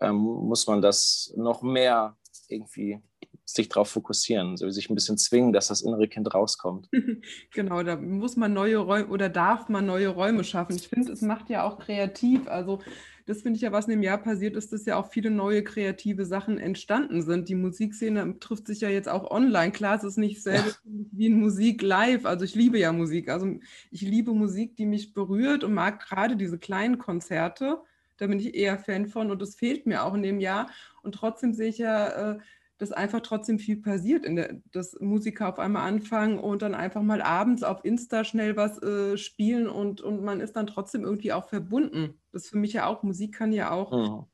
ähm, 0.00 0.16
muss 0.16 0.66
man 0.66 0.80
das 0.80 1.32
noch 1.36 1.62
mehr 1.62 2.16
irgendwie 2.48 3.00
sich 3.46 3.68
darauf 3.68 3.90
fokussieren, 3.90 4.56
so 4.56 4.70
sich 4.70 4.88
ein 4.88 4.94
bisschen 4.94 5.18
zwingen, 5.18 5.52
dass 5.52 5.68
das 5.68 5.82
innere 5.82 6.08
Kind 6.08 6.32
rauskommt. 6.32 6.88
genau, 7.52 7.82
da 7.82 7.96
muss 7.96 8.36
man 8.36 8.52
neue 8.54 8.78
Räume 8.78 9.08
oder 9.08 9.28
darf 9.28 9.68
man 9.68 9.84
neue 9.84 10.08
Räume 10.08 10.44
schaffen. 10.44 10.76
Ich 10.76 10.88
finde, 10.88 11.12
es 11.12 11.20
macht 11.20 11.50
ja 11.50 11.62
auch 11.64 11.78
kreativ. 11.78 12.48
Also 12.48 12.80
das 13.26 13.40
finde 13.40 13.56
ich 13.56 13.62
ja, 13.62 13.72
was 13.72 13.86
in 13.86 13.92
dem 13.92 14.02
Jahr 14.02 14.18
passiert 14.18 14.54
ist, 14.54 14.72
dass 14.72 14.84
ja 14.84 14.96
auch 14.96 15.10
viele 15.10 15.30
neue 15.30 15.64
kreative 15.64 16.26
Sachen 16.26 16.58
entstanden 16.58 17.22
sind. 17.22 17.48
Die 17.48 17.54
Musikszene 17.54 18.38
trifft 18.38 18.66
sich 18.66 18.82
ja 18.82 18.90
jetzt 18.90 19.08
auch 19.08 19.30
online. 19.30 19.72
Klar, 19.72 19.96
es 19.96 20.04
ist 20.04 20.18
nicht 20.18 20.42
selber 20.42 20.72
wie 20.84 21.26
in 21.26 21.40
Musik 21.40 21.80
live. 21.80 22.26
Also 22.26 22.44
ich 22.44 22.54
liebe 22.54 22.78
ja 22.78 22.92
Musik. 22.92 23.30
Also 23.30 23.58
ich 23.90 24.02
liebe 24.02 24.32
Musik, 24.32 24.76
die 24.76 24.84
mich 24.84 25.14
berührt 25.14 25.64
und 25.64 25.72
mag 25.72 26.00
gerade 26.00 26.36
diese 26.36 26.58
kleinen 26.58 26.98
Konzerte. 26.98 27.78
Da 28.18 28.26
bin 28.26 28.38
ich 28.38 28.54
eher 28.54 28.78
Fan 28.78 29.06
von 29.06 29.30
und 29.30 29.40
das 29.40 29.56
fehlt 29.56 29.86
mir 29.86 30.04
auch 30.04 30.14
in 30.14 30.22
dem 30.22 30.38
Jahr. 30.38 30.68
Und 31.02 31.14
trotzdem 31.14 31.54
sehe 31.54 31.70
ich 31.70 31.78
ja, 31.78 32.32
äh, 32.32 32.38
dass 32.78 32.92
einfach 32.92 33.20
trotzdem 33.20 33.58
viel 33.58 33.76
passiert, 33.76 34.24
in 34.24 34.36
der, 34.36 34.60
dass 34.72 34.98
Musiker 35.00 35.48
auf 35.48 35.58
einmal 35.58 35.86
anfangen 35.88 36.38
und 36.38 36.62
dann 36.62 36.74
einfach 36.74 37.02
mal 37.02 37.22
abends 37.22 37.62
auf 37.62 37.84
Insta 37.84 38.24
schnell 38.24 38.56
was 38.56 38.82
äh, 38.82 39.16
spielen 39.16 39.68
und, 39.68 40.00
und 40.00 40.24
man 40.24 40.40
ist 40.40 40.56
dann 40.56 40.66
trotzdem 40.66 41.04
irgendwie 41.04 41.32
auch 41.32 41.48
verbunden. 41.48 42.20
Das 42.32 42.44
ist 42.44 42.50
für 42.50 42.58
mich 42.58 42.72
ja 42.72 42.86
auch, 42.86 43.02
Musik 43.02 43.34
kann 43.34 43.52
ja 43.52 43.70
auch 43.70 43.92
mhm. 43.92 44.24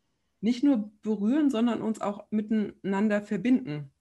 nicht 0.41 0.65
nur 0.65 0.91
berühren, 1.03 1.51
sondern 1.51 1.83
uns 1.83 2.01
auch 2.01 2.25
miteinander 2.31 3.21
verbinden. 3.21 3.93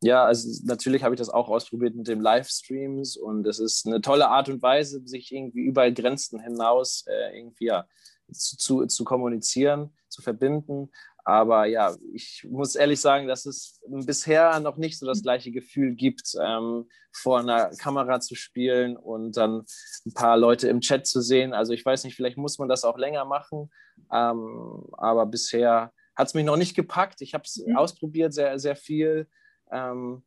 Ja, 0.00 0.24
also 0.24 0.60
natürlich 0.64 1.02
habe 1.02 1.14
ich 1.14 1.18
das 1.18 1.30
auch 1.30 1.48
ausprobiert 1.48 1.94
mit 1.94 2.08
den 2.08 2.20
Livestreams 2.20 3.16
und 3.16 3.46
es 3.46 3.58
ist 3.58 3.86
eine 3.86 4.00
tolle 4.00 4.28
Art 4.28 4.48
und 4.50 4.60
Weise, 4.60 5.00
sich 5.06 5.32
irgendwie 5.32 5.62
über 5.62 5.90
Grenzen 5.90 6.40
hinaus 6.40 7.04
äh, 7.06 7.38
irgendwie 7.38 7.66
ja, 7.66 7.86
zu, 8.30 8.86
zu 8.86 9.04
kommunizieren, 9.04 9.94
zu 10.08 10.22
verbinden. 10.22 10.90
Aber 11.24 11.64
ja, 11.64 11.96
ich 12.12 12.46
muss 12.50 12.74
ehrlich 12.74 13.00
sagen, 13.00 13.26
dass 13.26 13.46
es 13.46 13.80
bisher 13.86 14.60
noch 14.60 14.76
nicht 14.76 14.98
so 14.98 15.06
das 15.06 15.22
gleiche 15.22 15.50
Gefühl 15.50 15.94
gibt, 15.94 16.34
ähm, 16.38 16.86
vor 17.12 17.40
einer 17.40 17.70
Kamera 17.70 18.20
zu 18.20 18.34
spielen 18.34 18.96
und 18.96 19.36
dann 19.38 19.64
ein 20.04 20.12
paar 20.12 20.36
Leute 20.36 20.68
im 20.68 20.80
Chat 20.80 21.06
zu 21.06 21.22
sehen. 21.22 21.54
Also 21.54 21.72
ich 21.72 21.84
weiß 21.84 22.04
nicht, 22.04 22.14
vielleicht 22.14 22.36
muss 22.36 22.58
man 22.58 22.68
das 22.68 22.84
auch 22.84 22.98
länger 22.98 23.24
machen. 23.24 23.70
Ähm, 24.12 24.84
aber 24.92 25.24
bisher 25.24 25.92
hat 26.14 26.28
es 26.28 26.34
mich 26.34 26.44
noch 26.44 26.58
nicht 26.58 26.76
gepackt. 26.76 27.22
Ich 27.22 27.32
habe 27.32 27.44
es 27.44 27.64
mhm. 27.66 27.76
ausprobiert, 27.76 28.34
sehr, 28.34 28.58
sehr 28.58 28.76
viel. 28.76 29.26
Ähm, 29.72 30.24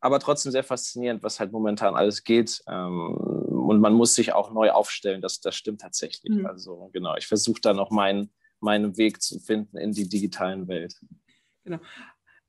aber 0.00 0.20
trotzdem 0.20 0.52
sehr 0.52 0.62
faszinierend, 0.62 1.24
was 1.24 1.40
halt 1.40 1.50
momentan 1.50 1.96
alles 1.96 2.22
geht. 2.22 2.62
Ähm, 2.68 3.16
und 3.16 3.80
man 3.80 3.92
muss 3.92 4.14
sich 4.14 4.32
auch 4.32 4.52
neu 4.52 4.70
aufstellen. 4.70 5.20
Das, 5.20 5.40
das 5.40 5.56
stimmt 5.56 5.80
tatsächlich. 5.80 6.32
Mhm. 6.32 6.46
Also 6.46 6.90
genau, 6.92 7.16
ich 7.16 7.26
versuche 7.26 7.60
da 7.60 7.74
noch 7.74 7.90
meinen 7.90 8.30
meinen 8.60 8.96
Weg 8.96 9.22
zu 9.22 9.38
finden 9.38 9.76
in 9.76 9.92
die 9.92 10.08
digitalen 10.08 10.68
Welt. 10.68 10.94
Genau. 11.64 11.78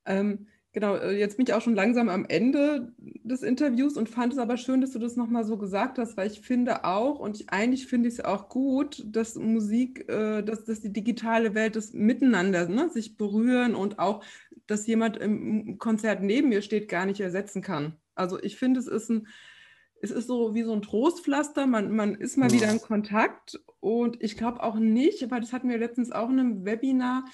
Ähm, 0.06 0.46
genau, 0.72 0.96
äh, 0.96 1.18
jetzt 1.18 1.36
bin 1.36 1.46
ich 1.46 1.52
auch 1.52 1.62
schon 1.62 1.74
langsam 1.74 2.08
am 2.08 2.24
Ende 2.26 2.92
des 2.98 3.42
Interviews 3.42 3.96
und 3.96 4.08
fand 4.08 4.32
es 4.32 4.38
aber 4.38 4.56
schön, 4.56 4.80
dass 4.80 4.92
du 4.92 4.98
das 4.98 5.16
nochmal 5.16 5.44
so 5.44 5.56
gesagt 5.56 5.98
hast, 5.98 6.16
weil 6.16 6.30
ich 6.30 6.40
finde 6.40 6.84
auch, 6.84 7.18
und 7.18 7.40
ich, 7.40 7.50
eigentlich 7.50 7.86
finde 7.86 8.08
ich 8.08 8.14
es 8.14 8.24
auch 8.24 8.48
gut, 8.48 9.04
dass 9.06 9.36
Musik, 9.36 10.08
äh, 10.08 10.42
dass, 10.42 10.64
dass 10.64 10.80
die 10.80 10.92
digitale 10.92 11.54
Welt 11.54 11.76
das 11.76 11.92
Miteinander 11.92 12.68
ne, 12.68 12.88
sich 12.90 13.16
berühren 13.16 13.74
und 13.74 13.98
auch, 13.98 14.24
dass 14.66 14.86
jemand 14.86 15.16
im 15.16 15.78
Konzert 15.78 16.22
neben 16.22 16.48
mir 16.48 16.62
steht, 16.62 16.88
gar 16.88 17.06
nicht 17.06 17.20
ersetzen 17.20 17.62
kann. 17.62 17.96
Also 18.14 18.42
ich 18.42 18.56
finde, 18.56 18.80
es 18.80 18.86
ist 18.86 19.10
ein 19.10 19.26
es 20.02 20.10
ist 20.10 20.26
so 20.26 20.54
wie 20.54 20.62
so 20.62 20.72
ein 20.72 20.82
Trostpflaster, 20.82 21.66
man, 21.66 21.94
man 21.94 22.14
ist 22.14 22.36
mal 22.36 22.50
wieder 22.50 22.70
in 22.70 22.80
Kontakt 22.80 23.60
und 23.80 24.22
ich 24.22 24.36
glaube 24.36 24.62
auch 24.62 24.76
nicht, 24.76 25.30
weil 25.30 25.40
das 25.40 25.52
hatten 25.52 25.68
wir 25.68 25.78
letztens 25.78 26.10
auch 26.10 26.30
in 26.30 26.40
einem 26.40 26.64
Webinar, 26.64 27.24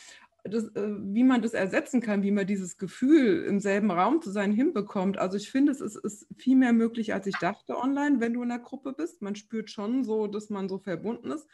das, 0.45 0.65
äh, 0.75 0.95
wie 1.01 1.25
man 1.25 1.43
das 1.43 1.55
ersetzen 1.55 2.01
kann, 2.01 2.23
wie 2.23 2.31
man 2.31 2.47
dieses 2.47 2.79
Gefühl, 2.79 3.45
im 3.45 3.61
selben 3.61 3.91
Raum 3.91 4.23
zu 4.23 4.31
sein, 4.31 4.53
hinbekommt. 4.53 5.19
Also 5.19 5.37
ich 5.37 5.51
finde, 5.51 5.73
es 5.73 5.81
ist, 5.81 5.97
ist 5.97 6.27
viel 6.37 6.57
mehr 6.57 6.73
möglich, 6.73 7.15
als 7.15 7.27
ich 7.27 7.37
dachte 7.37 7.77
online, 7.77 8.21
wenn 8.21 8.33
du 8.33 8.43
in 8.43 8.49
der 8.49 8.59
Gruppe 8.59 8.93
bist. 8.93 9.23
Man 9.23 9.35
spürt 9.35 9.71
schon 9.71 10.05
so, 10.05 10.27
dass 10.27 10.51
man 10.51 10.69
so 10.69 10.79
verbunden 10.79 11.31
ist. 11.31 11.49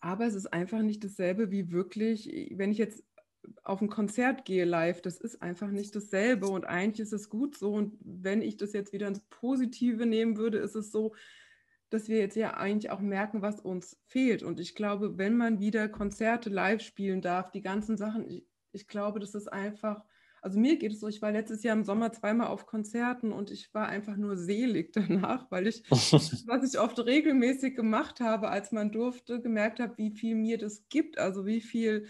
Aber 0.00 0.26
es 0.26 0.34
ist 0.34 0.52
einfach 0.52 0.82
nicht 0.82 1.04
dasselbe 1.04 1.50
wie 1.50 1.70
wirklich, 1.70 2.52
wenn 2.56 2.72
ich 2.72 2.78
jetzt 2.78 3.04
auf 3.62 3.80
ein 3.80 3.88
Konzert 3.88 4.44
gehe 4.44 4.64
live, 4.64 5.02
das 5.02 5.18
ist 5.18 5.42
einfach 5.42 5.70
nicht 5.70 5.94
dasselbe 5.94 6.46
und 6.48 6.64
eigentlich 6.64 7.00
ist 7.00 7.12
es 7.12 7.28
gut 7.28 7.56
so. 7.56 7.72
Und 7.72 7.96
wenn 8.00 8.42
ich 8.42 8.56
das 8.56 8.72
jetzt 8.72 8.92
wieder 8.92 9.08
ins 9.08 9.20
Positive 9.30 10.06
nehmen 10.06 10.36
würde, 10.36 10.58
ist 10.58 10.74
es 10.74 10.90
so, 10.90 11.14
dass 11.90 12.08
wir 12.08 12.18
jetzt 12.18 12.36
ja 12.36 12.54
eigentlich 12.54 12.90
auch 12.90 13.00
merken, 13.00 13.42
was 13.42 13.60
uns 13.60 13.98
fehlt. 14.06 14.42
Und 14.42 14.60
ich 14.60 14.74
glaube, 14.74 15.18
wenn 15.18 15.36
man 15.36 15.60
wieder 15.60 15.88
Konzerte 15.88 16.50
live 16.50 16.82
spielen 16.82 17.22
darf, 17.22 17.50
die 17.50 17.62
ganzen 17.62 17.96
Sachen, 17.96 18.28
ich, 18.28 18.44
ich 18.72 18.88
glaube, 18.88 19.20
das 19.20 19.34
ist 19.34 19.52
einfach, 19.52 20.02
also 20.42 20.58
mir 20.58 20.78
geht 20.78 20.92
es 20.92 21.00
so, 21.00 21.08
ich 21.08 21.22
war 21.22 21.32
letztes 21.32 21.62
Jahr 21.62 21.76
im 21.76 21.84
Sommer 21.84 22.12
zweimal 22.12 22.48
auf 22.48 22.66
Konzerten 22.66 23.32
und 23.32 23.50
ich 23.50 23.72
war 23.72 23.88
einfach 23.88 24.16
nur 24.16 24.36
selig 24.36 24.92
danach, 24.94 25.50
weil 25.50 25.68
ich, 25.68 25.82
was 25.90 26.74
ich 26.74 26.78
oft 26.78 26.98
regelmäßig 26.98 27.76
gemacht 27.76 28.20
habe, 28.20 28.48
als 28.48 28.72
man 28.72 28.90
durfte, 28.90 29.40
gemerkt 29.40 29.80
habe, 29.80 29.96
wie 29.96 30.10
viel 30.10 30.34
mir 30.34 30.58
das 30.58 30.88
gibt, 30.88 31.18
also 31.18 31.46
wie 31.46 31.60
viel 31.60 32.08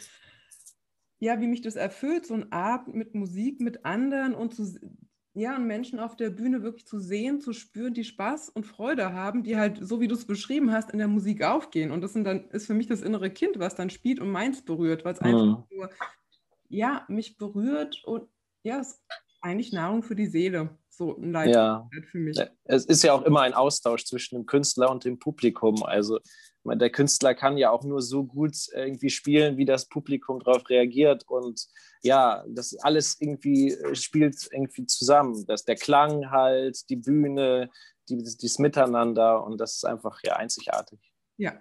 ja, 1.19 1.41
wie 1.41 1.47
mich 1.47 1.63
das 1.63 1.77
erfüllt, 1.77 2.27
so 2.27 2.35
ein 2.35 2.53
Abend 2.53 2.95
mit 2.95 3.15
Musik, 3.15 3.61
mit 3.61 3.85
anderen 3.85 4.35
und 4.35 4.55
zu, 4.55 4.79
ja, 5.35 5.57
und 5.57 5.67
Menschen 5.67 5.99
auf 5.99 6.17
der 6.17 6.31
Bühne 6.31 6.63
wirklich 6.63 6.87
zu 6.87 6.99
sehen, 6.99 7.41
zu 7.41 7.53
spüren, 7.53 7.95
die 7.95 8.05
Spaß 8.05 8.51
und 8.51 8.65
Freude 8.65 9.13
haben, 9.13 9.43
die 9.43 9.57
halt, 9.57 9.79
so 9.83 10.01
wie 10.01 10.09
du 10.09 10.15
es 10.15 10.27
beschrieben 10.27 10.73
hast, 10.73 10.91
in 10.91 10.99
der 10.99 11.09
Musik 11.09 11.43
aufgehen. 11.43 11.91
Und 11.91 12.01
das 12.01 12.15
sind 12.15 12.25
dann, 12.25 12.49
ist 12.51 12.67
für 12.67 12.75
mich 12.75 12.87
das 12.87 13.03
innere 13.03 13.31
Kind, 13.31 13.59
was 13.59 13.75
dann 13.75 13.91
spielt 13.91 14.19
und 14.19 14.31
meins 14.31 14.63
berührt, 14.63 15.05
weil 15.05 15.15
es 15.15 15.21
mhm. 15.21 15.27
einfach 15.27 15.71
nur, 15.71 15.91
ja, 16.69 17.05
mich 17.09 17.37
berührt 17.37 18.03
und 18.05 18.29
ja, 18.63 18.81
es 18.81 18.93
ist 18.93 19.03
eigentlich 19.41 19.73
Nahrung 19.73 20.03
für 20.03 20.17
die 20.17 20.27
Seele. 20.27 20.77
So 20.89 21.17
ein 21.17 21.33
Leid 21.33 21.55
ja. 21.55 21.89
für 22.11 22.19
mich. 22.19 22.39
Es 22.65 22.87
ist 22.87 23.03
ja 23.05 23.13
auch 23.13 23.23
immer 23.23 23.43
ein 23.43 23.53
Austausch 23.53 24.05
zwischen 24.07 24.37
dem 24.37 24.47
Künstler 24.47 24.91
und 24.91 25.05
dem 25.05 25.19
Publikum. 25.19 25.83
Also 25.83 26.19
der 26.75 26.91
Künstler 26.91 27.35
kann 27.35 27.57
ja 27.57 27.71
auch 27.71 27.85
nur 27.85 28.03
so 28.03 28.25
gut 28.25 28.57
irgendwie 28.75 29.11
spielen, 29.11 29.57
wie 29.57 29.65
das 29.65 29.89
Publikum 29.89 30.41
darauf 30.41 30.69
reagiert. 30.69 31.25
Und 31.29 31.67
ja, 32.03 32.45
das 32.49 32.77
alles 32.79 33.17
irgendwie 33.21 33.73
äh, 33.73 33.95
spielt 33.95 34.49
irgendwie 34.51 34.87
zusammen. 34.87 35.47
Dass 35.47 35.65
der 35.65 35.77
Klang 35.77 36.31
halt, 36.31 36.89
die 36.91 36.97
Bühne, 36.97 37.71
die, 38.09 38.17
dieses 38.17 38.59
Miteinander 38.59 39.45
und 39.45 39.61
das 39.61 39.77
ist 39.77 39.85
einfach 39.85 40.21
ja 40.25 40.37
einzigartig. 40.37 41.01
Ja. 41.37 41.61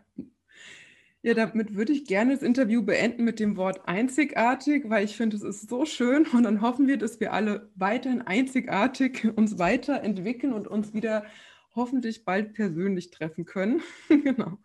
Ja, 1.22 1.34
damit 1.34 1.74
würde 1.74 1.92
ich 1.92 2.06
gerne 2.06 2.34
das 2.34 2.44
Interview 2.44 2.84
beenden 2.84 3.24
mit 3.24 3.40
dem 3.40 3.58
Wort 3.58 3.88
einzigartig, 3.88 4.88
weil 4.92 5.06
ich 5.06 5.18
finde, 5.18 5.38
es 5.38 5.44
ist 5.44 5.68
so 5.68 5.84
schön 5.84 6.28
und 6.28 6.44
dann 6.44 6.62
hoffen 6.62 6.88
wir, 6.88 6.98
dass 6.98 7.20
wir 7.20 7.34
alle 7.34 7.72
weiterhin 7.74 8.22
einzigartig 8.22 9.36
uns 9.36 9.58
weiterentwickeln 9.58 10.54
und 10.54 10.68
uns 10.68 10.94
wieder 10.94 11.26
hoffentlich 11.74 12.26
bald 12.26 12.54
persönlich 12.54 13.10
treffen 13.10 13.46
können. 13.46 13.82
genau 14.08 14.60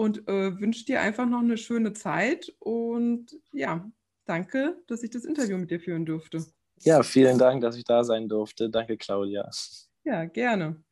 und 0.00 0.26
äh, 0.28 0.58
wünsche 0.58 0.86
dir 0.86 1.02
einfach 1.02 1.26
noch 1.26 1.40
eine 1.40 1.58
schöne 1.58 1.92
Zeit 1.92 2.54
und 2.58 3.38
ja, 3.52 3.86
danke, 4.24 4.82
dass 4.86 5.02
ich 5.02 5.10
das 5.10 5.26
Interview 5.26 5.58
mit 5.58 5.70
dir 5.70 5.78
führen 5.78 6.06
durfte. 6.06 6.46
Ja, 6.78 7.02
vielen 7.02 7.36
Dank, 7.36 7.60
dass 7.60 7.76
ich 7.76 7.84
da 7.84 8.02
sein 8.02 8.26
durfte. 8.26 8.70
Danke, 8.70 8.96
Claudia. 8.96 9.50
Ja, 10.04 10.24
gerne. 10.24 10.82